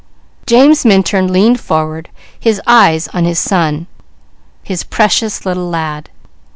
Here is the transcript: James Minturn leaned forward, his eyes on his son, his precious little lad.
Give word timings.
James 0.47 0.83
Minturn 0.83 1.31
leaned 1.31 1.59
forward, 1.59 2.09
his 2.39 2.59
eyes 2.65 3.07
on 3.09 3.23
his 3.25 3.37
son, 3.37 3.85
his 4.63 4.83
precious 4.83 5.45
little 5.45 5.69
lad. 5.69 6.09